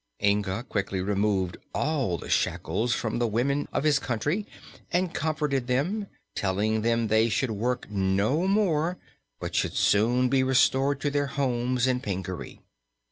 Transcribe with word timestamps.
Inga 0.23 0.63
quickly 0.63 0.99
removed 0.99 1.57
all 1.75 2.17
the 2.17 2.27
shackles 2.27 2.95
from 2.95 3.19
the 3.19 3.27
women 3.27 3.67
of 3.71 3.83
his 3.83 3.99
country 3.99 4.47
and 4.91 5.13
comforted 5.13 5.67
them, 5.67 6.07
telling 6.33 6.81
them 6.81 7.05
they 7.07 7.29
should 7.29 7.51
work 7.51 7.87
no 7.91 8.47
more 8.47 8.97
but 9.39 9.55
would 9.61 9.73
soon 9.75 10.27
be 10.27 10.41
restored 10.41 10.99
to 11.01 11.11
their 11.11 11.27
homes 11.27 11.85
in 11.85 11.99
Pingaree. 11.99 12.61